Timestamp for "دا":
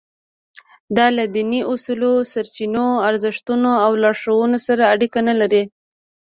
0.97-1.07